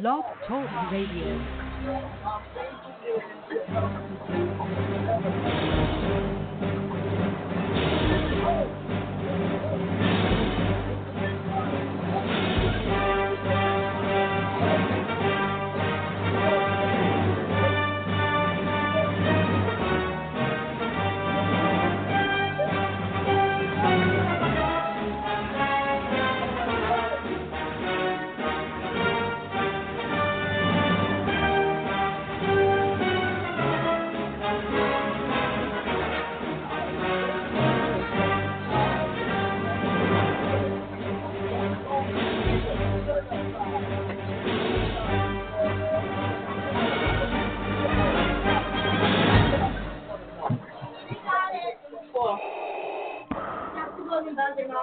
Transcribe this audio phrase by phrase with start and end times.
[0.00, 1.38] Blog Talk Radio.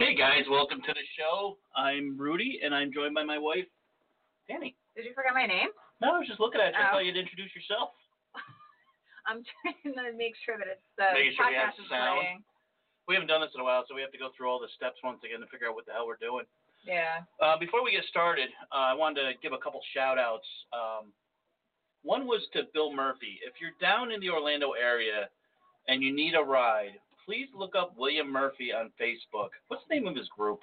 [0.00, 1.60] Hey guys, welcome to the show.
[1.76, 3.68] I'm Rudy, and I'm joined by my wife,
[4.48, 4.72] Danny.
[4.96, 5.68] Did you forget my name?
[6.00, 6.80] No, I was just looking at you.
[6.80, 6.92] I Oh.
[6.96, 7.92] thought you'd introduce yourself.
[9.28, 12.16] I'm trying to make sure that it's the Making sure we have podcast is sound.
[12.18, 12.40] playing.
[13.08, 14.72] We haven't done this in a while, so we have to go through all the
[14.76, 16.46] steps once again to figure out what the hell we're doing.
[16.84, 17.20] Yeah.
[17.38, 20.48] Uh, before we get started, uh, I wanted to give a couple shout outs.
[20.72, 21.12] Um,
[22.02, 23.36] one was to Bill Murphy.
[23.44, 25.28] If you're down in the Orlando area
[25.88, 29.50] and you need a ride, please look up William Murphy on Facebook.
[29.68, 30.60] What's the name of his group?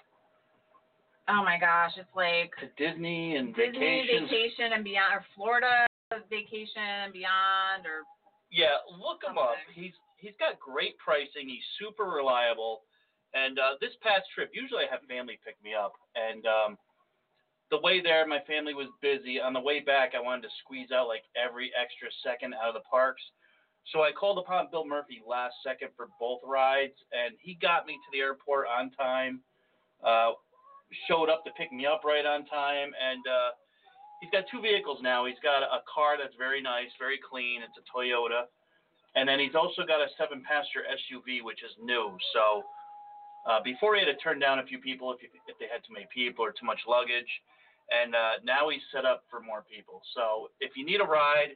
[1.29, 4.29] Oh my gosh, it's like Disney and Disney Vacations.
[4.29, 5.85] vacation and beyond, or Florida
[6.29, 8.07] vacation and beyond, or
[8.51, 9.59] Yeah, look him up.
[9.75, 11.51] He's he's got great pricing.
[11.51, 12.81] He's super reliable.
[13.35, 16.77] And uh, this past trip, usually I have family pick me up, and um,
[17.69, 19.39] the way there, my family was busy.
[19.41, 22.79] On the way back, I wanted to squeeze out like every extra second out of
[22.79, 23.21] the parks.
[23.93, 27.93] So I called upon Bill Murphy last second for both rides, and he got me
[27.93, 29.39] to the airport on time.
[30.03, 30.31] Uh,
[31.07, 33.51] showed up to pick me up right on time, and uh,
[34.19, 35.25] he's got two vehicles now.
[35.25, 37.63] He's got a car that's very nice, very clean.
[37.63, 38.47] It's a Toyota,
[39.15, 42.11] and then he's also got a seven-passenger SUV, which is new.
[42.35, 42.63] So
[43.47, 45.95] uh, before he had to turn down a few people if, if they had too
[45.95, 47.31] many people or too much luggage,
[47.87, 50.03] and uh, now he's set up for more people.
[50.15, 51.55] So if you need a ride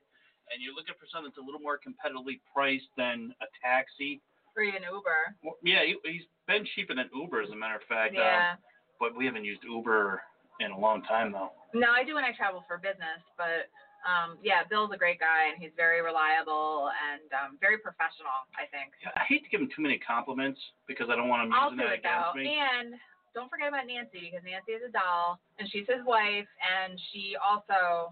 [0.51, 4.19] and you're looking for something that's a little more competitively priced than a taxi,
[4.55, 5.35] or even Uber.
[5.43, 8.13] well, yeah, he, he's been cheaper than Uber, as a matter of fact.
[8.15, 8.55] Um, Yeah.
[8.99, 10.21] but we haven't used Uber
[10.59, 11.51] in a long time, though.
[11.73, 13.71] No, I do when I travel for business, but
[14.03, 18.33] um, yeah, Bill's a great guy and he's very reliable and um, very professional.
[18.57, 18.91] I think.
[19.01, 21.77] Yeah, I hate to give him too many compliments because I don't want him using
[21.85, 22.33] that it though.
[22.35, 22.57] me.
[22.57, 22.97] And
[23.37, 27.37] don't forget about Nancy because Nancy is a doll and she's his wife and she
[27.39, 28.11] also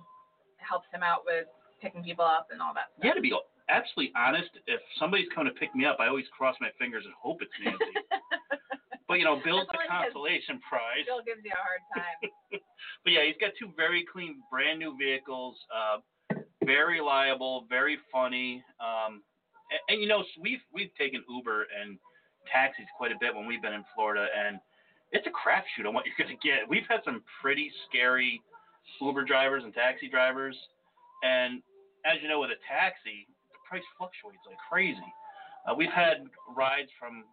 [0.61, 1.49] helps him out with
[1.81, 3.33] picking people up and all that Yeah, to be
[3.69, 7.13] absolutely honest, if somebody's coming to pick me up, I always cross my fingers and
[7.15, 7.93] hope it's Nancy.
[9.07, 11.05] but you know, Bill's the consolation prize.
[11.05, 12.61] Bill gives you a hard time.
[13.03, 15.55] But yeah, he's got two very clean, brand new vehicles.
[15.71, 15.99] Uh,
[16.65, 18.63] very reliable, very funny.
[18.79, 19.23] Um,
[19.71, 21.97] and, and you know, we've we've taken Uber and
[22.51, 24.59] taxis quite a bit when we've been in Florida, and
[25.11, 26.67] it's a crapshoot on what you're gonna get.
[26.67, 28.41] We've had some pretty scary
[29.01, 30.57] Uber drivers and taxi drivers,
[31.23, 31.61] and
[32.09, 35.09] as you know, with a taxi, the price fluctuates like crazy.
[35.67, 36.25] Uh, we've had
[36.57, 37.23] rides from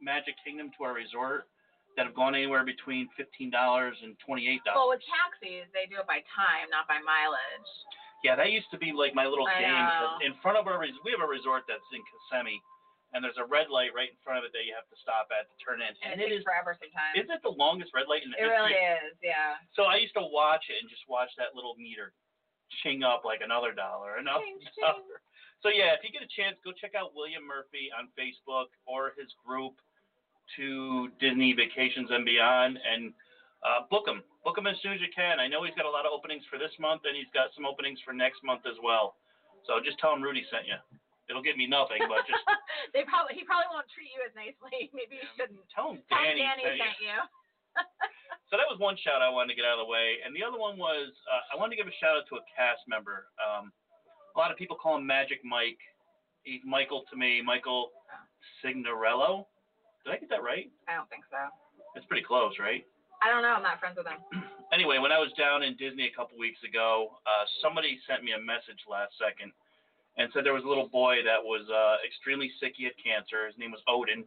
[0.00, 1.46] Magic Kingdom to our resort
[1.96, 4.78] that have gone anywhere between fifteen dollars and twenty-eight dollars.
[4.80, 7.70] well, with taxis, they do it by time, not by mileage.
[8.26, 9.68] Yeah, that used to be like my little I game.
[9.76, 10.16] know.
[10.24, 12.56] In front of our, we have a resort that's in Kissimmee,
[13.12, 15.28] and there's a red light right in front of it that you have to stop
[15.28, 15.92] at to turn in.
[16.02, 17.20] And, And it it is, forever sometimes.
[17.20, 18.56] isn't it the longest red light in the it history?
[18.58, 19.60] really is, yeah.
[19.76, 22.16] So I used to watch it and just watch that little meter
[22.82, 24.82] ching up like another dollar, another Ching, ching.
[24.86, 25.20] dollar.
[25.62, 29.12] So yeah, if you get a chance, go check out William Murphy on Facebook or
[29.16, 29.78] his group
[30.60, 33.12] to Disney Vacations and Beyond, and
[33.64, 34.20] uh, book him.
[34.44, 35.40] Book him as soon as you can.
[35.40, 37.64] I know he's got a lot of openings for this month, and he's got some
[37.64, 39.16] openings for next month as well.
[39.64, 40.76] So just tell him Rudy sent you.
[41.32, 42.44] It'll get me nothing, but just
[42.92, 44.92] they probably he probably won't treat you as nicely.
[44.92, 45.64] Maybe you shouldn't.
[45.72, 46.84] tell him Tell him Danny, Danny sent you.
[46.84, 47.18] sent you.
[48.54, 50.46] So that was one shout I wanted to get out of the way, and the
[50.46, 53.26] other one was uh, I wanted to give a shout out to a cast member.
[53.42, 53.74] Um,
[54.30, 55.82] a lot of people call him Magic Mike.
[56.46, 57.90] He's Michael to me, Michael
[58.62, 59.50] Signorello.
[60.06, 60.70] Did I get that right?
[60.86, 61.50] I don't think so.
[61.98, 62.86] It's pretty close, right?
[63.18, 63.58] I don't know.
[63.58, 64.22] I'm not friends with him.
[64.70, 68.38] anyway, when I was down in Disney a couple weeks ago, uh, somebody sent me
[68.38, 69.50] a message last second
[70.14, 72.78] and said there was a little boy that was uh, extremely sick.
[72.78, 73.50] He had cancer.
[73.50, 74.22] His name was Odin,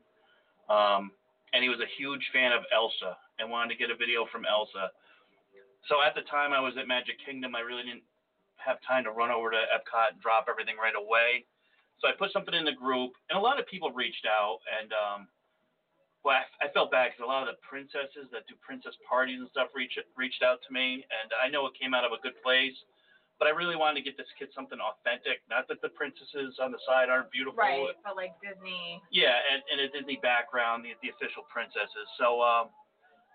[0.68, 1.16] um,
[1.56, 4.46] and he was a huge fan of Elsa and wanted to get a video from
[4.46, 4.92] Elsa.
[5.88, 8.04] So at the time I was at Magic Kingdom, I really didn't
[8.58, 11.46] have time to run over to Epcot and drop everything right away.
[12.02, 14.94] So I put something in the group, and a lot of people reached out, and
[14.94, 15.20] um,
[16.22, 19.42] well, I, I felt bad because a lot of the princesses that do princess parties
[19.42, 22.22] and stuff reached reached out to me, and I know it came out of a
[22.22, 22.76] good place,
[23.40, 25.42] but I really wanted to get this kid something authentic.
[25.50, 27.58] Not that the princesses on the side aren't beautiful.
[27.58, 29.02] Right, but like Disney.
[29.10, 32.06] Yeah, and, and a Disney background, the, the official princesses.
[32.22, 32.70] So um,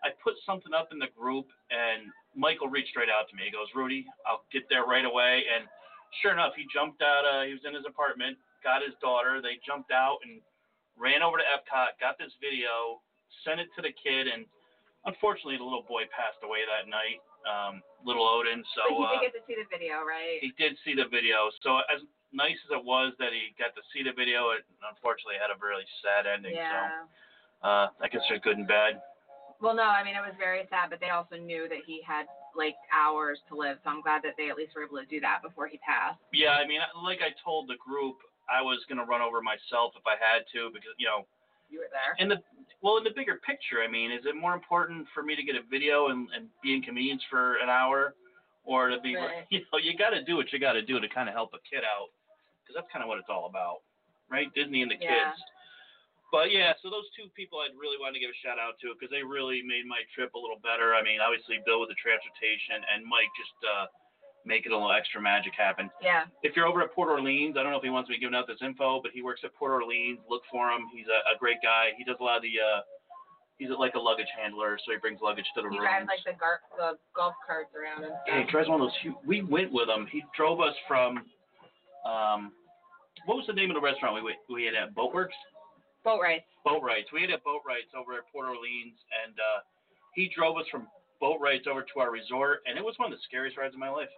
[0.04, 3.46] I put something up in the group, and Michael reached right out to me.
[3.46, 5.46] He goes, Rudy, I'll get there right away.
[5.46, 5.66] And
[6.20, 7.22] sure enough, he jumped out.
[7.22, 9.38] Uh, he was in his apartment, got his daughter.
[9.38, 10.42] They jumped out and
[10.98, 12.98] ran over to Epcot, got this video,
[13.46, 14.44] sent it to the kid, and
[15.06, 17.22] unfortunately, the little boy passed away that night.
[17.42, 18.62] Um, little Odin.
[18.78, 20.38] So But he uh, did get to see the video, right?
[20.38, 21.50] he did see the video.
[21.66, 21.98] So as
[22.30, 25.58] nice as it was that he got to see the video, it unfortunately had a
[25.58, 26.54] really sad ending.
[26.54, 27.02] yeah.
[27.62, 29.02] So uh, I guess there's good and bad.
[29.62, 32.26] Well, no, I mean it was very sad, but they also knew that he had
[32.54, 35.20] like hours to live, so I'm glad that they at least were able to do
[35.20, 36.18] that before he passed.
[36.32, 38.16] Yeah, I mean, like I told the group,
[38.50, 41.24] I was gonna run over myself if I had to because you know,
[41.70, 42.18] You were there.
[42.18, 42.42] in the
[42.82, 45.54] well, in the bigger picture, I mean, is it more important for me to get
[45.54, 48.14] a video and, and be inconvenienced for an hour,
[48.64, 49.46] or to be, Right.
[49.50, 51.54] you know, you got to do what you got to do to kind of help
[51.54, 52.10] a kid out,
[52.60, 53.78] because that's kind of what it's all about,
[54.28, 54.52] right?
[54.54, 55.30] Disney and the Yeah.
[55.30, 55.38] kids.
[56.32, 58.96] But yeah, so those two people I'd really want to give a shout out to
[58.96, 60.96] because they really made my trip a little better.
[60.96, 63.92] I mean, obviously Bill with the transportation and Mike just uh,
[64.48, 65.92] making a little extra magic happen.
[66.00, 66.24] Yeah.
[66.40, 68.48] If you're over at Port Orleans, I don't know if he wants me giving out
[68.48, 70.24] this info, but he works at Port Orleans.
[70.24, 70.88] Look for him.
[70.88, 71.92] He's a, a great guy.
[72.00, 72.56] He does a lot of the.
[72.56, 72.80] Uh,
[73.60, 75.84] he's like a luggage handler, so he brings luggage to the He rooms.
[75.84, 78.88] He drives like the gar- the golf carts around and Yeah, he drives one of
[78.88, 78.96] those.
[79.04, 80.08] Huge, we went with him.
[80.10, 81.22] He drove us from.
[82.08, 82.56] Um,
[83.26, 85.36] what was the name of the restaurant we we had at Boatworks?
[86.04, 86.46] Boatwright's.
[86.64, 87.06] Boat rides.
[87.12, 89.66] We had at Boatwright's over at Port Orleans, and uh,
[90.14, 90.86] he drove us from
[91.18, 93.90] Boatwright's over to our resort, and it was one of the scariest rides of my
[93.90, 94.10] life.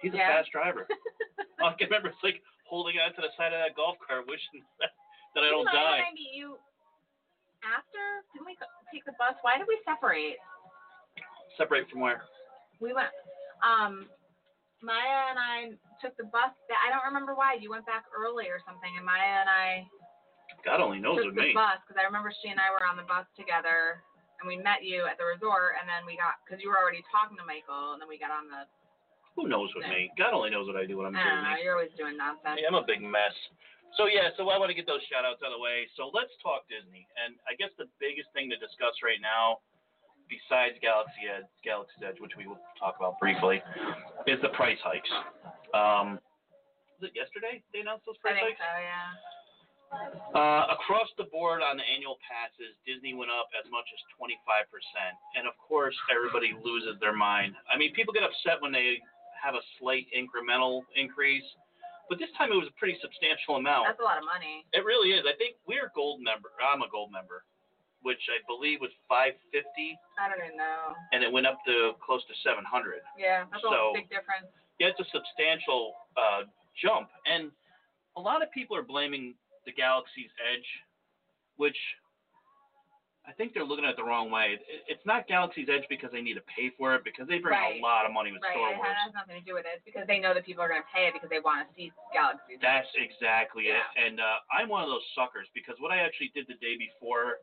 [0.00, 0.84] He's a fast driver.
[1.64, 4.60] I can remember it's like holding on to the side of that golf cart, wishing
[4.80, 4.92] that,
[5.32, 6.04] that I don't Didn't die.
[6.04, 6.60] I meet you
[7.64, 8.24] after?
[8.36, 8.56] Didn't we
[8.92, 9.36] take the bus?
[9.40, 10.36] Why did we separate?
[11.56, 12.28] Separate from where?
[12.80, 13.12] We went.
[13.64, 14.12] Um,
[14.84, 15.56] Maya and I
[16.04, 16.52] took the bus.
[16.68, 17.56] That I don't remember why.
[17.56, 19.88] You went back early or something, and Maya and I
[20.64, 21.56] God only knows took with the me.
[21.56, 24.00] bus because I remember she and I were on the bus together,
[24.40, 27.04] and we met you at the resort, and then we got because you were already
[27.12, 28.64] talking to Michael, and then we got on the.
[29.36, 30.14] Who knows with me?
[30.14, 31.58] God only knows what I do when I'm I don't know.
[31.58, 32.54] You're always doing nonsense.
[32.62, 33.34] Yeah, I'm a big mess.
[33.98, 35.86] So yeah, so I want to get those shout outs out of the way.
[35.98, 37.06] So let's talk Disney.
[37.18, 39.62] And I guess the biggest thing to discuss right now,
[40.30, 43.58] besides Galaxy Edge, Galaxy's Edge, which we will talk about briefly,
[44.30, 45.10] is the price hikes.
[45.74, 46.22] Um,
[46.98, 48.62] was it yesterday they announced those I price think hikes?
[48.62, 48.70] so.
[48.82, 49.33] Yeah.
[50.34, 54.34] Uh, across the board on the annual passes, Disney went up as much as 25%.
[55.38, 57.54] And of course, everybody loses their mind.
[57.70, 58.98] I mean, people get upset when they
[59.38, 61.46] have a slight incremental increase,
[62.10, 63.86] but this time it was a pretty substantial amount.
[63.86, 64.66] That's a lot of money.
[64.74, 65.22] It really is.
[65.22, 66.50] I think we're a gold member.
[66.58, 67.44] I'm a gold member,
[68.02, 69.46] which I believe was 550,
[70.18, 70.98] I don't even know.
[71.14, 73.00] and it went up to close to 700.
[73.16, 74.50] Yeah, that's So- a big difference.
[74.82, 76.42] Yeah, it's a substantial uh,
[76.82, 77.52] jump, and
[78.16, 79.34] a lot of people are blaming
[79.66, 80.66] the Galaxy's Edge,
[81.56, 81.76] which
[83.26, 84.60] I think they're looking at it the wrong way.
[84.86, 87.80] It's not Galaxy's Edge because they need to pay for it, because they bring Right.
[87.80, 88.92] a lot of money with Right, Star it Wars.
[89.02, 89.80] has nothing to do with it.
[89.80, 91.74] It's because they know that people are going to pay it because they want to
[91.74, 92.56] see Galaxy.
[92.60, 93.80] That's exactly Yeah.
[93.96, 94.04] it.
[94.06, 97.38] And uh, I'm one of those suckers because what I actually did the day before,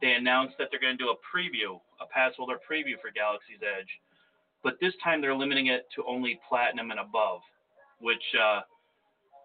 [0.00, 3.60] they announced that they're going to do a preview, a pass holder preview for Galaxy's
[3.60, 4.00] Edge.
[4.62, 7.42] But this time they're limiting it to only platinum and above,
[8.00, 8.62] which uh,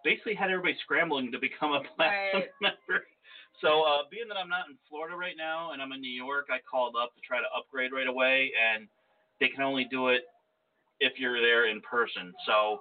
[0.03, 2.50] basically had everybody scrambling to become a platinum Right.
[2.62, 3.03] member.
[3.62, 6.48] So uh, being that I'm not in Florida right now and I'm in New York,
[6.51, 8.88] I called up to try to upgrade right away, and
[9.39, 10.24] they can only do it
[11.00, 12.33] if you're there in person.
[12.45, 12.79] So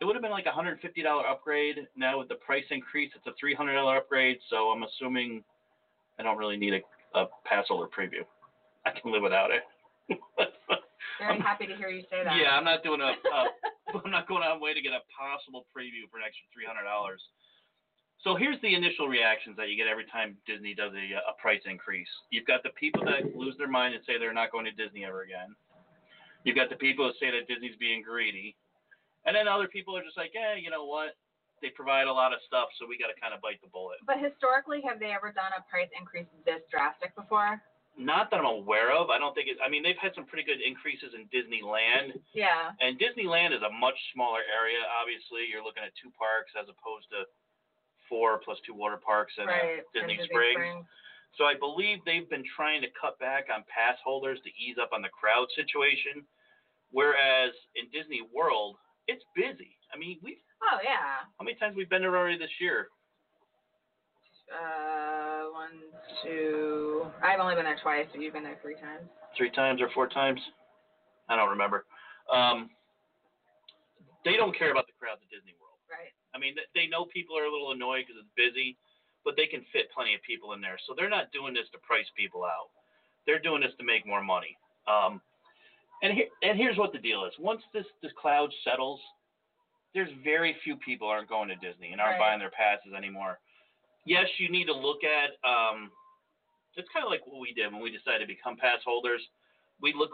[0.00, 1.86] it would have been like a hundred fifty dollar upgrade.
[1.96, 4.38] Now with the price increase, it's a three hundred dollar upgrade.
[4.50, 5.42] So I'm assuming
[6.18, 8.22] I don't really need a, a pass holder preview.
[8.86, 9.62] I can live without it.
[11.18, 12.36] Very happy to hear you say that.
[12.36, 13.12] yeah, I'm not doing a.
[13.32, 13.44] a
[13.94, 16.66] I'm not going out of way to get a possible preview for an extra three
[16.66, 17.22] hundred dollars.
[18.24, 21.62] So here's the initial reactions that you get every time Disney does a, a price
[21.68, 22.08] increase.
[22.32, 25.04] You've got the people that lose their mind and say they're not going to Disney
[25.04, 25.54] ever again.
[26.42, 28.56] You've got the people who say that Disney's being greedy,
[29.26, 31.14] and then other people are just like, eh, you know what?
[31.62, 33.98] They provide a lot of stuff, so we got to kind of bite the bullet.
[34.06, 37.62] But historically, have they ever done a price increase this drastic before?
[37.98, 39.08] Not that I'm aware of.
[39.08, 39.56] I don't think it.
[39.64, 42.72] I mean, they've had some pretty good increases in Disneyland, Yeah.
[42.80, 44.84] and Disneyland is a much smaller area.
[45.00, 47.24] Obviously, you're looking at two parks as opposed to
[48.08, 49.80] four plus two water parks and right.
[49.94, 50.84] Disney, and Springs.
[51.40, 54.90] So I believe they've been trying to cut back on pass holders to ease up
[54.92, 56.24] on the crowd situation.
[56.92, 58.76] Whereas in Disney World,
[59.08, 59.76] it's busy.
[59.92, 61.24] I mean, we Oh yeah.
[61.38, 62.88] how many times we've been there already this year?
[64.52, 64.95] Uh,
[66.26, 67.06] two.
[67.22, 69.06] I've only been there twice, but you've been there three times.
[69.36, 70.40] Three times or four times?
[71.28, 71.84] I don't remember.
[72.32, 72.70] Um,
[74.24, 75.78] they don't care about the crowds at Disney World.
[75.86, 76.10] Right.
[76.34, 78.76] I mean, they know people are a little annoyed because it's busy,
[79.24, 80.78] but they can fit plenty of people in there.
[80.86, 82.70] So they're not doing this to price people out.
[83.26, 84.58] They're doing this to make more money.
[84.86, 85.20] Um,
[86.02, 87.32] and here, and here's what the deal is.
[87.38, 89.00] Once this this cloud settles,
[89.94, 92.36] there's very few people aren't going to Disney and aren't Right.
[92.36, 93.38] buying their passes anymore.
[94.04, 95.34] Yes, you need to look at.
[95.48, 95.90] Um,
[96.76, 99.20] it's kind of like what we did when we decided to become pass holders.
[99.80, 100.12] We look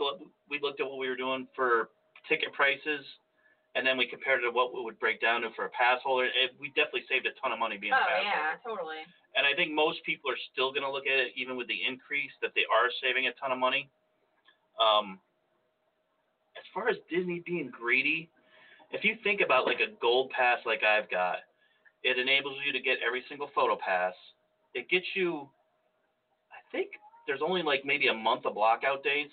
[0.49, 1.91] we looked at what we were doing for
[2.29, 3.05] ticket prices,
[3.75, 5.99] and then we compared it to what it would break down to for a pass
[6.03, 6.27] holder.
[6.27, 8.59] It, we definitely saved a ton of money being a Oh pass yeah, holder.
[8.65, 9.03] totally.
[9.35, 11.79] And I think most people are still going to look at it, even with the
[11.87, 13.89] increase, that they are saving a ton of money.
[14.77, 15.19] Um,
[16.57, 18.29] as far as Disney being greedy,
[18.91, 21.39] if you think about like a gold pass like I've got,
[22.05, 24.13] it enables you to get every single photo pass.
[24.75, 25.49] It gets you,
[26.73, 26.91] think
[27.27, 29.31] there's only like maybe a month of blockout days.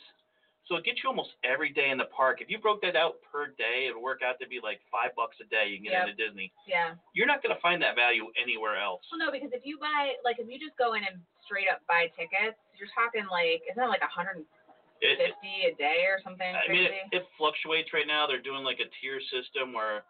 [0.67, 2.45] So it gets you almost every day in the park.
[2.45, 5.17] If you broke that out per day, it would work out to be like five
[5.17, 6.03] bucks a day you can get Yep.
[6.05, 6.53] into Disney.
[6.69, 6.93] Yeah.
[7.17, 9.01] You're not going to find that value anywhere else.
[9.09, 11.81] Well, no, because if you buy, like, if you just go in and straight up
[11.89, 14.45] buy tickets, you're talking like, isn't it like 150
[15.01, 18.29] It, it, a day or something I mean, it, it fluctuates right now.
[18.29, 20.05] They're doing like a tier system where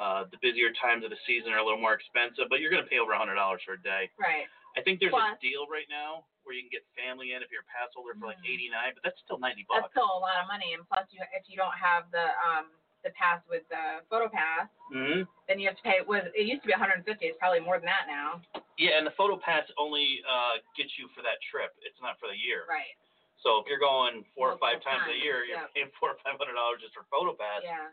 [0.00, 2.80] uh, the busier times of the season are a little more expensive, but you're going
[2.80, 4.08] to pay over a $100 for a day.
[4.16, 4.48] right.
[4.72, 7.52] I think there's Plus- a deal right now where you can get family in if
[7.52, 8.72] you're a pass holder for like Mhm.
[8.72, 9.84] 89, but that's still 90 bucks.
[9.84, 12.72] That's still a lot of money, and plus, you if you don't have the um
[13.04, 16.00] the pass with the photo pass, hmm then you have to pay.
[16.00, 17.04] Was it used to be 150?
[17.24, 18.40] It's probably more than that now.
[18.76, 21.76] Yeah, and the photo pass only uh, gets you for that trip.
[21.84, 22.64] It's not for the year.
[22.68, 22.96] Right.
[23.42, 25.70] So if you're going four or five Multiple times a year, you're yeah.
[25.74, 27.62] paying four or five hundred dollars just for photo pass.
[27.62, 27.92] Yeah.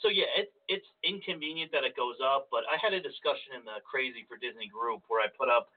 [0.00, 3.64] So yeah, it, it's inconvenient that it goes up, but I had a discussion in
[3.64, 5.72] the Crazy for Disney group where I put up,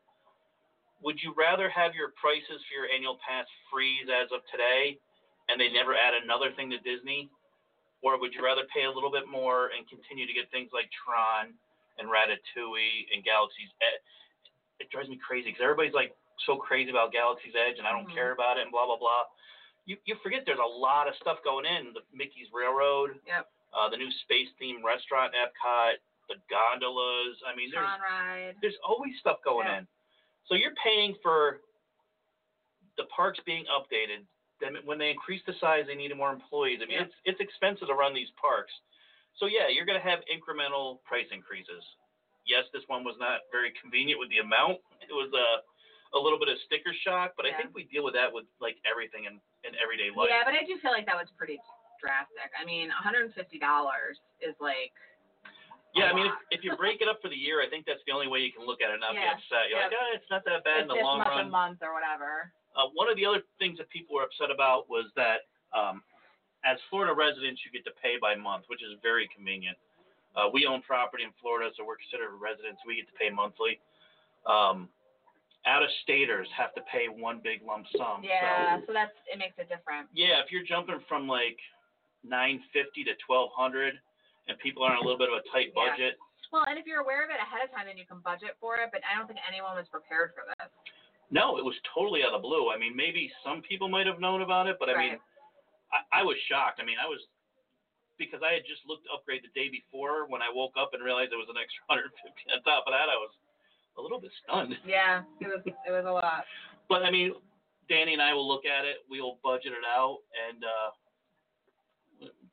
[1.01, 5.00] would you rather have your prices for your annual pass freeze as of today,
[5.48, 7.29] and they never add another thing to Disney,
[8.01, 10.89] or would you rather pay a little bit more and continue to get things like
[10.91, 11.53] Tron
[11.98, 14.03] and Ratatouille and Galaxy's Edge?
[14.79, 16.15] It drives me crazy because everybody's like
[16.46, 18.13] so crazy about Galaxy's Edge, and I don't Mhm.
[18.15, 19.25] care about it, and blah blah blah.
[19.86, 21.94] You you forget there's a lot of stuff going in.
[21.94, 23.50] The Mickey's Railroad Yep.
[23.74, 27.41] uh, the new space themed restaurant at Epcot, the gondolas.
[27.46, 28.56] I mean, there's ride.
[28.62, 29.79] there's always stuff going Yeah.
[29.79, 29.88] in.
[30.48, 31.60] So you're paying for
[32.98, 34.25] the parks being updated.
[34.60, 36.79] Then when they increase the size, they need more employees.
[36.84, 37.05] I mean, Yeah.
[37.08, 38.74] it's it's expensive to run these parks.
[39.38, 41.84] So yeah, you're going to have incremental price increases.
[42.46, 44.81] Yes, this one was not very convenient with the amount.
[45.01, 45.63] It was a
[46.12, 48.81] a little bit of sticker shock, but I think we deal with that with like
[48.84, 50.27] everything in in everyday life.
[50.29, 51.62] Yeah, but I do feel like that was pretty
[52.01, 52.50] drastic.
[52.60, 53.31] I mean, $150
[54.41, 54.91] is like.
[55.96, 58.01] Yeah, I mean, if, if you break it up for the year, I think that's
[58.05, 59.69] the only way you can look at it and not Yeah, be upset.
[59.74, 59.89] You're yeah.
[59.89, 61.48] like, oh, it's not that bad in the long run.
[61.48, 62.53] a month or whatever.
[62.77, 66.05] Uh, one of the other things that people were upset about was that um,
[66.63, 69.77] as Florida residents, you get to pay by month, which is very convenient.
[70.38, 72.79] Uh, we own property in Florida, so we're considered residents.
[72.86, 73.81] We get to pay monthly.
[74.46, 74.88] Um,
[75.65, 78.22] out of staters have to pay one big lump sum.
[78.24, 80.08] Yeah, So, so that's it makes it different.
[80.13, 81.58] yeah, if you're jumping from like
[82.24, 84.00] 950 to 1200
[84.50, 85.94] and people are on a little bit of a tight Yeah.
[85.94, 86.13] budget,
[86.51, 88.75] Well, and if you're aware of it ahead of time, then you can budget for
[88.82, 88.89] it.
[88.91, 90.70] But I don't think anyone was prepared for this.
[91.29, 92.72] No, it was totally out of the blue.
[92.74, 95.15] I mean, maybe some people might have known about it, but I mean,
[95.94, 96.82] I, I was shocked.
[96.82, 97.22] I mean, I was
[98.18, 101.29] because I had just looked upgrade the day before when I woke up and realized
[101.32, 102.10] there was an extra 150
[102.50, 103.13] on top of that.
[103.13, 103.29] I was
[103.98, 104.74] a little bit stunned.
[104.89, 106.50] Yeah, it was it was a lot.
[106.89, 107.38] But I mean,
[107.94, 109.06] Danny and I will look at it.
[109.06, 110.18] We'll budget it out,
[110.50, 110.89] and uh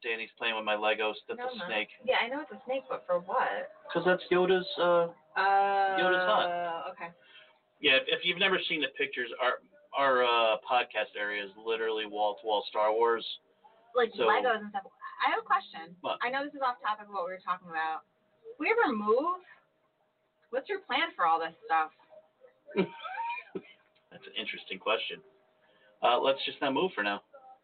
[0.03, 1.15] Danny's playing with my Legos.
[1.29, 1.67] That's No, a no.
[1.67, 1.89] snake.
[2.05, 3.71] Yeah, I know it's a snake, but for what?
[3.89, 4.67] Because that's Yoda's.
[4.79, 6.93] uh Uh, Yoda's hut.
[6.93, 7.11] Okay.
[7.81, 9.61] Yeah, if, if you've never seen the pictures, our
[9.97, 13.25] our uh podcast area is literally wall to wall Star Wars.
[13.95, 14.85] Like So- Legos and stuff.
[15.27, 15.97] I have a question.
[16.03, 16.19] What?
[16.23, 18.05] I know this is off topic of what we were talking about.
[18.61, 19.41] we ever move?
[20.51, 21.91] What's your plan for all this stuff?
[24.13, 25.21] That's an interesting question.
[26.03, 27.21] Uh, let's just not move for now.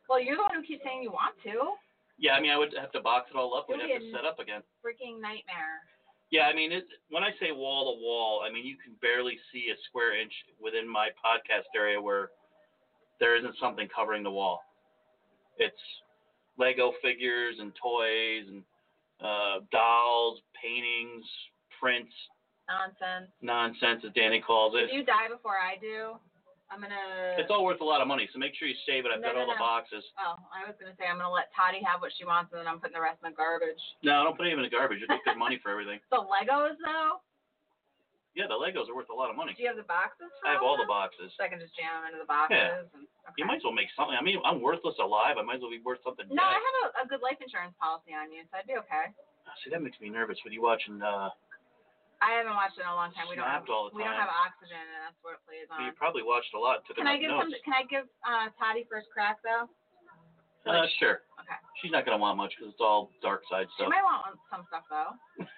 [0.09, 1.77] Well, you're the one who keeps saying you want to.
[2.19, 3.66] Yeah, I mean, I would have to box it all up.
[3.69, 4.62] We'd have to set up again.
[4.85, 5.83] Freaking nightmare.
[6.31, 9.37] Yeah, I mean, it, when I say wall to wall, I mean you can barely
[9.52, 12.31] see a square inch within my podcast area where
[13.21, 14.62] there isn't something covering the wall.
[15.59, 15.76] It's
[16.59, 18.62] Lego figures and toys and
[19.21, 21.25] uh, dolls, paintings,
[21.81, 22.12] prints,
[22.69, 23.31] Nonsense.
[23.42, 24.95] nonsense, as Danny calls If it.
[24.95, 26.16] you die before I do,
[26.73, 27.37] I'm gonna.
[27.37, 29.12] It's all worth a lot of money, so make sure you save it.
[29.12, 29.69] I've No, got no, all the no.
[29.69, 30.00] boxes.
[30.17, 32.67] Oh, I was gonna say I'm gonna let Toddy have what she wants, and then
[32.67, 33.76] I'm putting the rest in the garbage.
[34.00, 35.05] No, don't put any in the garbage.
[35.05, 36.00] Get good money for everything.
[36.09, 37.21] The Legos though.
[38.33, 39.52] Yeah, the Legos are worth a lot of money.
[39.52, 40.33] Do you have the boxes?
[40.41, 40.97] For I have all the them?
[40.97, 41.29] boxes.
[41.37, 42.57] So I can just jam them into the boxes.
[42.57, 42.81] Yeah.
[42.97, 43.37] And, okay.
[43.37, 44.17] You might as well make something.
[44.17, 45.37] I mean, I'm worthless alive.
[45.37, 47.76] I might as well be worth something No, I have a, a good life insurance
[47.76, 49.12] policy on you, so I'd be okay.
[49.61, 51.05] See, that makes me nervous with you watching.
[51.05, 51.29] uh
[52.23, 53.26] I haven't watched it in a long time.
[53.26, 54.31] We don't have Snapped all the we don't time.
[54.31, 55.83] have oxygen, and that's what it plays on.
[55.83, 56.81] You probably watched a lot.
[56.81, 57.50] and Took Can I give notes.
[57.50, 57.67] some?
[57.67, 59.67] Can I give uh, Toddy first crack though?
[60.62, 61.26] Uh, sure.
[61.43, 61.59] Okay.
[61.83, 63.91] She's not gonna want much because it's all dark side stuff.
[63.91, 63.99] She stuff.
[63.99, 65.19] might want some stuff though.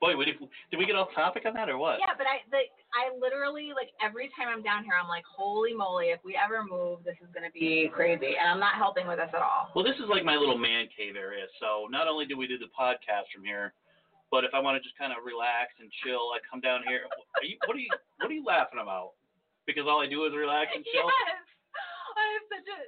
[0.00, 0.36] Boy, what if,
[0.68, 1.96] did we get off topic on that or what?
[2.00, 2.64] Yeah, but I the
[2.96, 6.12] I literally like every time I'm down here, I'm like, holy moly!
[6.12, 9.32] If we ever move, this is gonna be crazy, and I'm not helping with this
[9.32, 9.68] at all.
[9.76, 11.44] Well, this is like my little man cave area.
[11.60, 13.72] So not only do we do the podcast from here,
[14.30, 17.06] but if I want to just kind of relax and chill, I come down here.
[17.38, 19.14] Are you, what are you What are you laughing about?
[19.66, 21.06] Because all I do is relax and chill.
[21.06, 21.42] Yes,
[22.20, 22.80] I have such a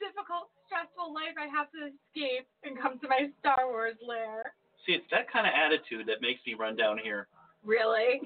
[0.00, 1.36] difficult, stressful life.
[1.36, 4.56] I have to escape and come to my Star Wars lair.
[4.84, 7.28] See, it's that kind of attitude that makes me run down here.
[7.62, 8.18] Really?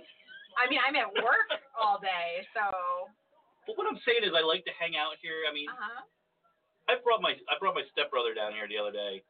[0.56, 2.64] I mean, I'm at work all day, so.
[3.68, 5.44] But what I'm saying is, I like to hang out here.
[5.44, 6.02] I mean, Uh huh.
[6.88, 9.20] I brought my I brought my stepbrother down here the other day,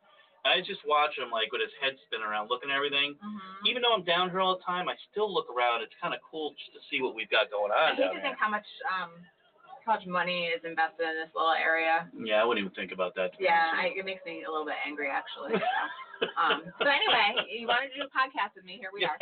[0.46, 3.18] I just watch him like with his head spinning around, looking at everything.
[3.18, 3.66] Mm-hmm.
[3.66, 5.82] Even though I'm down here all the time, I still look around.
[5.82, 8.14] It's kind of cool just to see what we've got going I on hate down
[8.14, 9.12] to think how much um
[9.86, 12.10] how much money is invested in this little area.
[12.10, 13.38] Yeah, I wouldn't even think about that.
[13.38, 15.54] Yeah, I, it makes me a little bit angry actually.
[15.54, 16.26] So.
[16.42, 18.82] um, so anyway, you wanted to do a podcast with me?
[18.82, 19.10] Here we you.
[19.10, 19.18] are.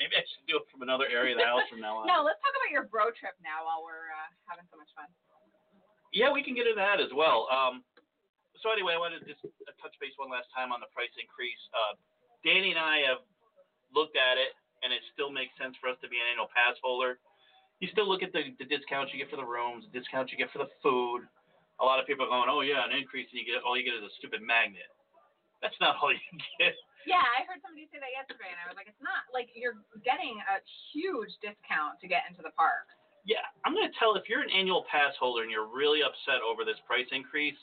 [0.00, 2.08] Maybe I should do it from another area of the house from now on.
[2.08, 5.06] No, let's talk about your bro trip now while we're uh, having so much fun.
[6.10, 7.46] Yeah, we can get into that as well.
[7.52, 7.86] Um,
[8.60, 11.12] so anyway, I wanted to just uh, touch base one last time on the price
[11.16, 11.60] increase.
[11.72, 11.96] Uh,
[12.44, 13.24] Danny and I have
[13.92, 14.52] looked at it,
[14.84, 17.20] and it still makes sense for us to be an annual pass holder.
[17.80, 20.36] You still look at the, the discounts you get for the rooms, the discounts you
[20.36, 21.24] get for the food.
[21.80, 23.84] A lot of people are going, oh yeah, an increase, and you get all you
[23.84, 24.88] get is a stupid magnet.
[25.64, 26.20] That's not all you
[26.60, 26.76] get.
[27.08, 29.80] Yeah, I heard somebody say that yesterday, and I was like, it's not like you're
[30.04, 30.60] getting a
[30.92, 32.84] huge discount to get into the park.
[33.24, 36.44] Yeah, I'm going to tell if you're an annual pass holder and you're really upset
[36.44, 37.56] over this price increase,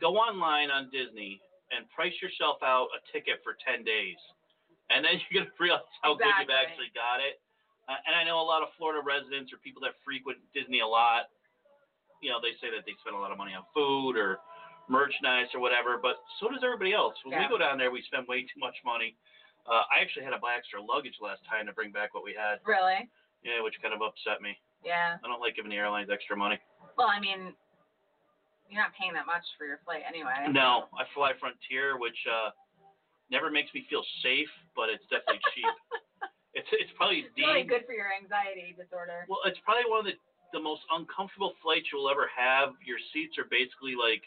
[0.00, 1.40] go online on Disney
[1.74, 4.18] and price yourself out a ticket for 10 days.
[4.90, 7.40] And then you're going to realize how good you've actually got it.
[7.86, 10.86] Uh, and I know a lot of Florida residents or people that frequent Disney a
[10.86, 11.30] lot,
[12.18, 14.42] you know, they say that they spend a lot of money on food or
[14.90, 17.14] merchandise or whatever, but so does everybody else.
[17.22, 19.14] When we go down there, we spend way too much money.
[19.66, 22.34] Uh, I actually had to buy extra luggage last time to bring back what we
[22.34, 22.62] had.
[22.62, 23.10] Really?
[23.42, 24.54] Yeah, which kind of upset me.
[24.82, 25.18] Yeah.
[25.18, 26.58] I don't like giving the airlines extra money.
[26.94, 27.54] Well, I mean,
[28.68, 30.50] you're not paying that much for your flight anyway.
[30.50, 32.50] No, I fly Frontier, which uh,
[33.30, 35.66] never makes me feel safe, but it's definitely cheap.
[36.56, 39.28] It's it's probably It's really good for your anxiety disorder.
[39.28, 40.16] well, it's probably one of the
[40.56, 42.72] the most uncomfortable flights you'll ever have.
[42.80, 44.24] Your seats are basically like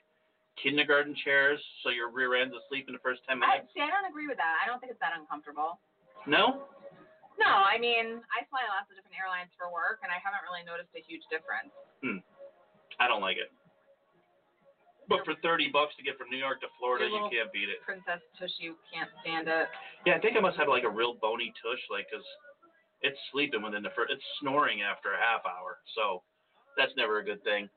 [0.61, 3.73] kindergarten chairs, so your rear end's asleep in the first ten I, minutes.
[3.73, 4.61] see, I don't agree with that.
[4.61, 5.81] I don't think it's that uncomfortable.
[6.29, 6.69] No,
[7.41, 10.61] No, I mean, I fly lots of different airlines for work, and I haven't really
[10.61, 11.73] noticed a huge difference.
[12.05, 12.21] Hmm.
[13.01, 13.49] I don't like it.
[15.09, 17.51] But for thirty bucks to get from New York to Florida, Your you little can't
[17.51, 17.81] beat it.
[17.83, 19.67] Princess Tush, you can't stand it.
[20.05, 22.23] Yeah, I think I must have like a real bony tush, like 'cause
[23.01, 26.21] it's sleeping within the first, it's snoring after a half hour, so
[26.77, 27.69] that's never a good thing.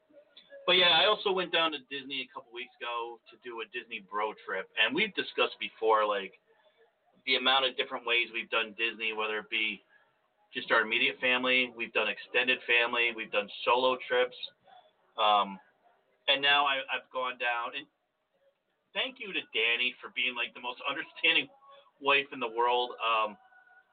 [0.66, 3.66] But yeah, I also went down to Disney a couple weeks ago to do a
[3.72, 6.38] Disney Bro trip, and we've discussed before like
[7.24, 9.82] the amount of different ways we've done Disney, whether it be
[10.52, 14.36] just our immediate family, we've done extended family, we've done solo trips,
[15.16, 15.58] um,
[16.28, 17.86] and now I, I've gone down and
[18.94, 21.48] thank you to Danny for being like the most understanding
[22.00, 22.92] wife in the world.
[23.00, 23.36] Um,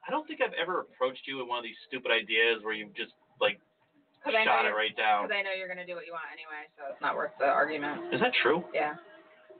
[0.06, 2.94] I don't think I've ever approached you with one of these stupid ideas where you've
[2.96, 3.60] just like
[4.24, 5.28] shot it right down.
[5.28, 7.32] 'cause I know you're going to do what you want anyway, so it's not worth
[7.38, 8.12] the argument.
[8.12, 8.64] Is that true?
[8.72, 8.96] Yeah.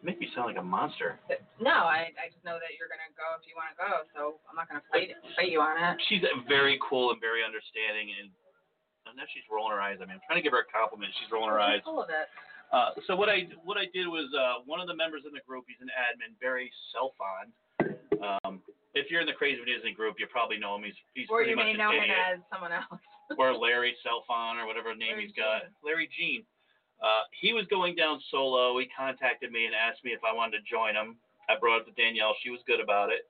[0.00, 1.20] You make me sound like a monster.
[1.28, 3.78] But, no, I, I just know that you're going to go if you want to
[3.80, 6.00] go, so I'm not going to fight fight you on it.
[6.08, 8.32] She's very cool and very understanding, and
[9.08, 10.00] and now she's rolling her eyes.
[10.00, 11.12] I mean, I'm trying to give her a compliment.
[11.20, 11.80] She's rolling her eyes.
[11.84, 12.28] Full of it.
[12.72, 15.42] Uh, so what I what I did was uh, one of the members in the
[15.46, 17.50] group, he's an admin, Barry Selfon.
[18.22, 18.60] Um,
[18.94, 20.84] if you're in the Crazy Disney group, you probably know him.
[20.84, 23.00] He's he's Or pretty you may much know him as someone else.
[23.38, 25.62] or Larry Selfon or whatever name Larry he's got.
[25.84, 26.42] Larry Jean.
[27.02, 28.78] Uh, he was going down solo.
[28.78, 31.16] He contacted me and asked me if I wanted to join him.
[31.48, 32.36] I brought it to Danielle.
[32.44, 33.26] She was good about it.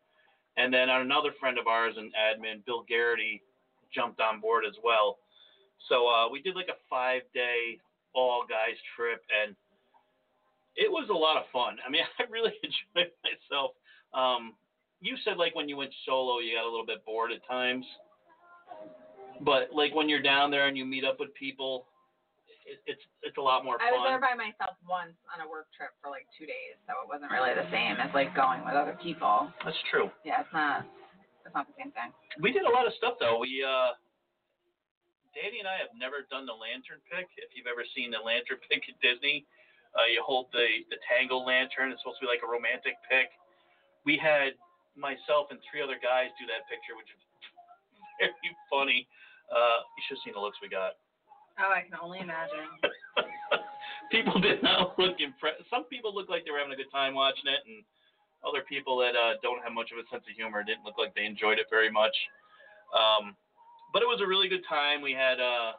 [0.57, 3.41] And then another friend of ours, an admin, Bill Garrity,
[3.95, 5.19] jumped on board as well.
[5.89, 7.79] So uh, we did like a five day
[8.15, 9.55] all guys trip, and
[10.77, 11.77] it was a lot of fun.
[11.87, 13.73] I mean, I really enjoyed myself.
[14.15, 14.55] Um,
[15.01, 17.87] you said like when you went solo, you got a little bit bored at times,
[19.41, 21.87] but like when you're down there and you meet up with people,
[22.69, 23.89] it, it's it's a lot more fun.
[23.89, 26.93] I was there by myself once on a work trip for like two days, so
[27.01, 29.49] it wasn't really the same as like going with other people.
[29.65, 30.11] That's true.
[30.25, 30.85] Yeah, it's not.
[31.47, 32.13] It's not the same thing.
[32.39, 33.41] We did a lot of stuff though.
[33.41, 33.97] We uh
[35.35, 37.31] Danny and I have never done the lantern pick.
[37.39, 39.47] If you've ever seen the lantern pick at Disney,
[39.95, 41.91] uh, you hold the the tangle lantern.
[41.91, 43.31] It's supposed to be like a romantic pick.
[44.07, 44.57] We had
[44.99, 47.23] myself and three other guys do that picture, which is
[48.23, 49.07] very funny.
[49.51, 50.99] Uh, you should have seen the looks we got.
[51.59, 52.71] Oh, I can only imagine.
[54.15, 55.67] people did not look impressed.
[55.69, 57.83] Some people looked like they were having a good time watching it, and
[58.47, 61.13] other people that uh, don't have much of a sense of humor didn't look like
[61.15, 62.15] they enjoyed it very much.
[62.95, 63.37] Um,
[63.93, 65.03] but it was a really good time.
[65.03, 65.73] We had uh,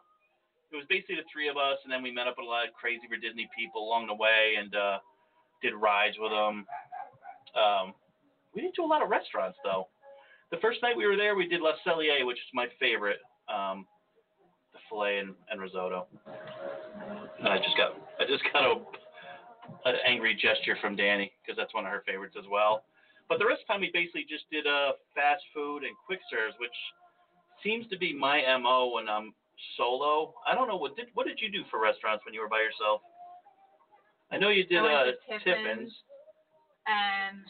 [0.71, 2.67] it was basically the three of us, and then we met up with a lot
[2.67, 4.97] of crazy for Disney people along the way, and uh,
[5.61, 6.65] did rides with them.
[7.55, 7.93] Um,
[8.55, 9.87] we didn't do a lot of restaurants though.
[10.51, 13.19] The first night we were there, we did La Cellier, which is my favorite.
[13.47, 13.87] Um,
[14.73, 16.07] the filet and, and risotto.
[17.39, 18.79] And I just got I just got a
[19.85, 22.83] an angry gesture from Danny because that's one of her favorites as well.
[23.29, 26.19] But the rest of the time we basically just did uh, fast food and quick
[26.27, 26.75] serves, which
[27.63, 29.33] seems to be my mo when I'm
[29.77, 30.33] solo.
[30.47, 32.61] I don't know what did what did you do for restaurants when you were by
[32.61, 33.01] yourself?
[34.31, 35.11] I know you did uh,
[35.43, 35.91] Tiffins.
[36.87, 37.43] and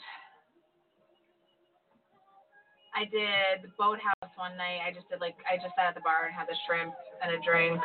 [2.92, 4.84] I did the Boathouse one night.
[4.84, 6.92] I just did like I just sat at the bar and had the shrimp
[7.24, 7.80] and a drink.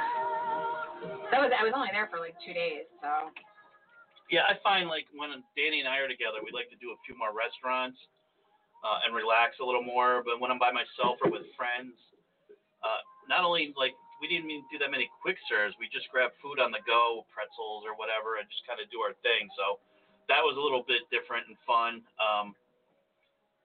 [1.31, 3.31] That was I was only there for like two days, so
[4.33, 6.99] Yeah, I find like when Danny and I are together, we like to do a
[7.07, 8.01] few more restaurants
[8.83, 10.27] uh, and relax a little more.
[10.27, 11.95] But when I'm by myself or with friends,
[12.87, 16.31] uh, not only like we didn't even do that many quick serves, we just grab
[16.39, 19.51] food on the go, pretzels or whatever, and just kind of do our thing.
[19.59, 19.83] So
[20.31, 22.01] that was a little bit different and fun.
[22.17, 22.55] Um,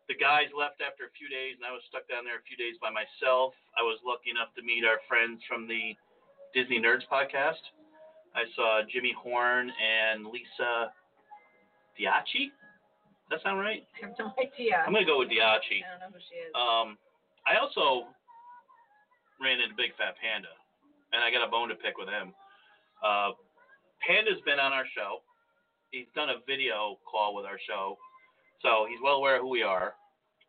[0.09, 2.59] the guys left after a few days, and I was stuck down there a few
[2.59, 3.55] days by myself.
[3.79, 5.95] I was lucky enough to meet our friends from the
[6.51, 7.63] Disney Nerds podcast.
[8.35, 10.91] I saw Jimmy Horn and Lisa
[11.95, 12.51] Diachi.
[13.31, 13.87] Does that sound right?
[13.95, 14.83] I have no idea.
[14.83, 15.79] I'm gonna go with Diachi.
[15.79, 16.51] I don't know who she is.
[16.51, 16.99] Um,
[17.47, 18.11] I also
[19.41, 20.53] ran into Big Fat Panda,
[21.13, 22.33] and I got a bone to pick with him.
[23.01, 23.33] Uh,
[24.05, 25.25] Panda's been on our show.
[25.89, 27.97] He's done a video call with our show,
[28.61, 29.97] so he's well aware of who we are.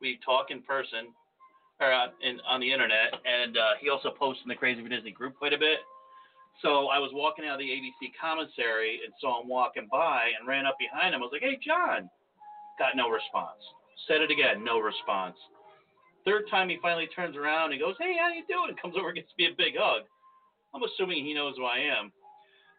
[0.01, 1.11] We talk in person
[1.81, 4.89] or on, in, on the internet, and uh, he also posts in the Crazy for
[4.89, 5.81] Disney group quite a bit.
[6.61, 10.47] So I was walking out of the ABC commissary and saw him walking by and
[10.47, 11.23] ran up behind him.
[11.23, 12.09] I was like, "Hey, John!"
[12.79, 13.59] Got no response.
[14.07, 15.37] Said it again, no response.
[16.25, 18.75] Third time he finally turns around and goes, Hey, how you doing?
[18.81, 20.03] Comes over and gives me a big hug.
[20.75, 22.13] I'm assuming he knows who I am.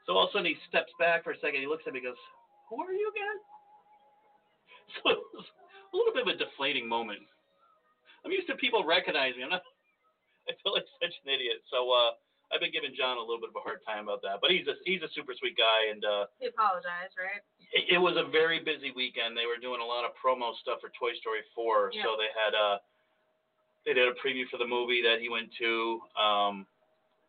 [0.07, 1.99] So all of a sudden he steps back for a second, he looks at me
[1.99, 2.21] and goes,
[2.69, 3.37] Who are you again?
[5.01, 7.23] So it was a little bit of a deflating moment.
[8.25, 9.43] I'm used to people recognizing me.
[9.47, 9.63] I'm not
[10.49, 11.63] I feel like such an idiot.
[11.71, 12.11] So uh
[12.51, 14.37] I've been giving John a little bit of a hard time about that.
[14.43, 17.41] But he's a he's a super sweet guy and uh He apologized, right?
[17.73, 19.33] it, it was a very busy weekend.
[19.33, 21.95] They were doing a lot of promo stuff for Toy Story 4.
[21.95, 22.05] Yeah.
[22.05, 22.83] So they had a
[23.85, 25.99] they did a preview for the movie that he went to.
[26.19, 26.65] Um,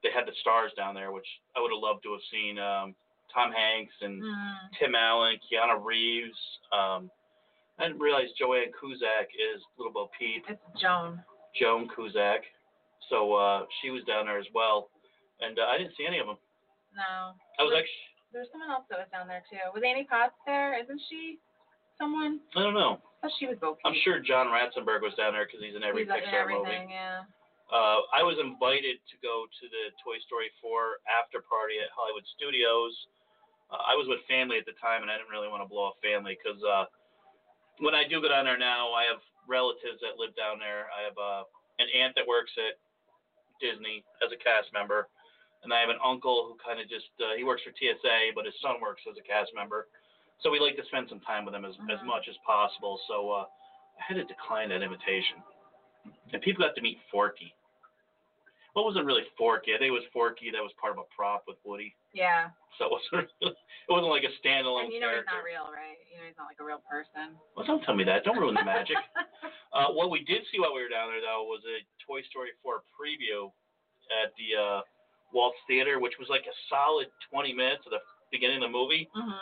[0.02, 2.58] they had the stars down there, which I would have loved to have seen.
[2.58, 2.94] Um,
[3.32, 4.54] Tom Hanks and Mm.
[4.78, 6.38] Tim Allen, Keanu Reeves.
[6.72, 7.10] Um,
[7.78, 11.20] I didn't realize Joanne Cusack is Little Bo Peep, It's Joan.
[11.58, 12.42] Joan Cusack.
[13.10, 14.88] So uh, she was down there as well,
[15.40, 16.38] and uh, I didn't see any of them.
[16.94, 17.34] No.
[17.58, 19.58] I was actually There's someone else that was down there too.
[19.74, 20.78] Was Annie Potts there?
[20.80, 21.38] Isn't she
[21.98, 22.38] someone?
[22.54, 23.00] I don't know.
[23.24, 23.80] Thought she was Peep.
[23.88, 26.76] I'm sure John Ratzenberger was down there because he's in every He's in Pixar movie.
[26.92, 27.24] yeah.
[27.72, 32.28] Uh, I was invited to go to the Toy Story 4 after party at Hollywood
[32.36, 32.92] Studios.
[33.72, 35.88] Uh, I was with family at the time, and I didn't really want to blow
[35.88, 36.84] off family because uh,
[37.80, 40.92] when I do go down there now, I have relatives that live down there.
[40.92, 41.48] I have uh,
[41.80, 42.76] an aunt that works at
[43.56, 45.08] Disney as a cast member,
[45.64, 48.44] and I have an uncle who kind of just uh, he works for TSA, but
[48.44, 49.88] his son works as a cast member.
[50.42, 52.04] So we like to spend some time with them as, as Mhm.
[52.06, 53.00] much as possible.
[53.08, 53.44] So uh,
[53.98, 55.42] I had to decline that invitation
[56.32, 57.54] and people got to meet Forky.
[58.74, 59.72] Well, it wasn't really Forky.
[59.74, 61.94] I think it was Forky that was part of a prop with Woody.
[62.12, 62.50] Yeah.
[62.76, 63.30] So it wasn't.
[63.40, 65.96] it wasn't like a standalone And you know he's not real, right?
[66.10, 67.38] You know he's not like a real person.
[67.56, 68.24] Well, don't tell me that.
[68.24, 68.96] Don't ruin the magic.
[69.74, 72.50] Uh, what we did see while we were down there, though, was a Toy Story
[72.62, 73.50] 4 preview
[74.22, 74.80] at the uh,
[75.32, 77.98] Waltz Theater, which was like a solid 20 minutes of the
[78.30, 79.34] beginning of the movie, mhm.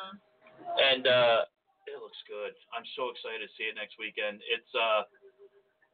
[0.78, 1.42] And uh,
[1.86, 2.52] it looks good.
[2.76, 4.40] I'm so excited to see it next weekend.
[4.48, 5.02] It's uh,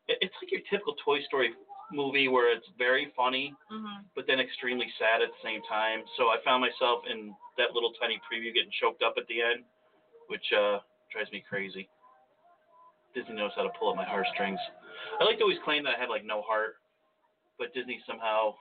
[0.08, 1.52] it's like your typical Toy Story
[1.92, 4.04] movie where it's very funny, Mhm.
[4.14, 6.04] but then extremely sad at the same time.
[6.16, 9.64] So I found myself in that little tiny preview getting choked up at the end,
[10.28, 11.88] which uh, drives me crazy.
[13.14, 14.60] Disney knows how to pull at my heartstrings.
[15.20, 16.76] I like to always claim that I have like no heart,
[17.58, 18.54] but Disney somehow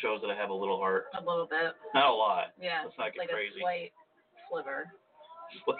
[0.00, 1.06] shows that I have a little heart.
[1.14, 1.74] A little bit.
[1.94, 2.52] Not a lot.
[2.58, 2.82] Yeah.
[2.84, 3.60] Let's not get like crazy.
[3.60, 3.92] a slight
[4.50, 4.90] sliver.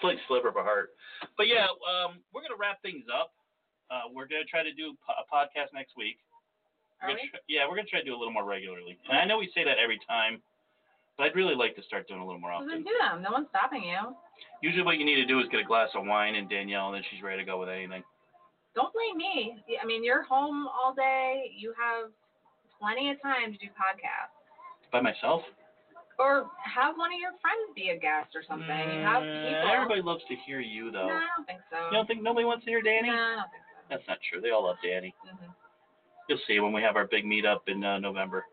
[0.00, 0.90] slight sliver of a heart.
[1.36, 3.32] But yeah, um, we're gonna wrap things up.
[3.90, 6.18] Uh, we're gonna try to do a podcast next week.
[7.02, 7.30] Are We're gonna we?
[7.30, 8.98] try- yeah, we're gonna try to do a little more regularly.
[9.08, 10.40] And I know we say that every time,
[11.16, 12.84] but I'd really like to start doing a little more Well, then often.
[12.84, 13.22] do them.
[13.22, 14.16] No one's stopping you.
[14.62, 16.96] Usually, what you need to do is get a glass of wine and Danielle, and
[16.96, 18.02] then she's ready to go with anything.
[18.74, 19.62] Don't blame me.
[19.80, 21.52] I mean, you're home all day.
[21.56, 22.10] You have
[22.80, 24.34] plenty of time to do podcasts.
[24.90, 25.42] By myself.
[26.18, 28.70] Or have one of your friends be a guest or something.
[28.70, 29.66] You have people.
[29.66, 31.10] Everybody loves to hear you, though.
[31.10, 31.90] No, I don't think so.
[31.90, 33.10] You don't think nobody wants to hear Danny?
[33.10, 33.78] No, I don't think so.
[33.90, 34.40] That's not true.
[34.40, 35.14] They all love Danny.
[35.26, 35.50] Mm-hmm.
[36.28, 38.44] You'll see when we have our big meetup in uh, November.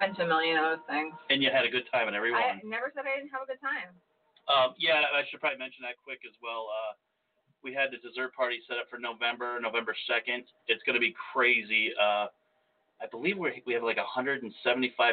[0.00, 1.14] Been to a million of those things.
[1.30, 2.42] And you had a good time at every one.
[2.42, 3.94] I never said I didn't have a good time.
[4.46, 6.68] Um, yeah, I should probably mention that quick as well.
[6.70, 6.94] Uh,
[7.62, 10.46] we had the dessert party set up for November, November 2nd.
[10.68, 11.90] It's going to be crazy.
[11.98, 12.26] Uh,
[13.00, 14.50] I believe we we have like 175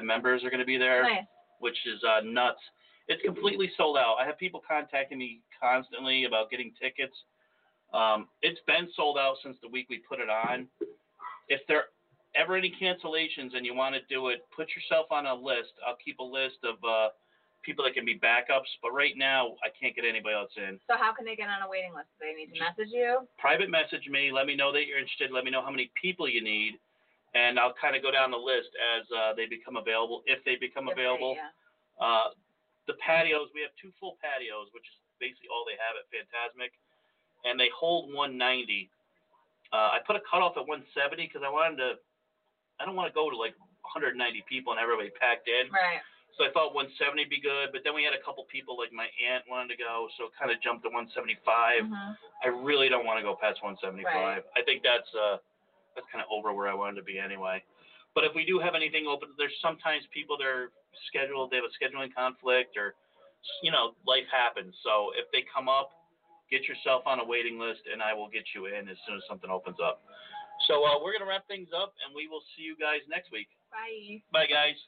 [0.03, 1.25] members are going to be there, Nice.
[1.59, 2.59] Which is uh, nuts.
[3.07, 4.17] It's completely sold out.
[4.19, 7.13] I have people contacting me constantly about getting tickets.
[7.93, 10.67] Um, it's been sold out since the week we put it on.
[11.47, 11.85] If there
[12.35, 15.77] ever any cancellations and you want to do it, put yourself on a list.
[15.85, 17.09] I'll keep a list of uh,
[17.63, 18.69] people that can be backups.
[18.81, 20.79] But right now, I can't get anybody else in.
[20.89, 22.07] So how can they get on a waiting list?
[22.19, 23.27] Do they need to message you?
[23.37, 24.31] Private message me.
[24.31, 25.31] Let me know that you're interested.
[25.31, 26.77] Let me know how many people you need,
[27.35, 30.23] and I'll kind of go down the list as uh, they become available.
[30.25, 31.51] If they become they- available, yeah.
[31.99, 32.27] uh,
[32.87, 33.51] the patios.
[33.53, 36.71] We have two full patios, which is basically all they have at Fantasmic,
[37.43, 38.89] and they hold 190.
[39.73, 41.89] Uh, I put a cutoff at 170 because I wanted to.
[42.79, 44.15] I don't want to go to like 190
[44.47, 45.71] people and everybody packed in.
[45.71, 45.99] Right.
[46.35, 48.91] So I thought 170 would be good, but then we had a couple people like
[48.91, 51.39] my aunt wanted to go, so it kind of jumped to 175.
[51.87, 52.11] Mhm.
[52.43, 54.03] I really don't want to go past 175.
[54.03, 54.43] Right.
[54.55, 55.39] I think that's uh
[55.95, 57.63] that's kind of over where I wanted to be anyway.
[58.13, 60.71] But if we do have anything open, there's sometimes people that are
[61.11, 62.95] scheduled, they have a scheduling conflict or
[63.61, 64.75] you know life happens.
[64.83, 65.91] So if they come up,
[66.49, 69.23] get yourself on a waiting list, and I will get you in as soon as
[69.27, 70.01] something opens up.
[70.67, 73.51] So uh, we're gonna wrap things up, and we will see you guys next week.
[73.71, 74.23] Bye.
[74.31, 74.79] Bye, guys.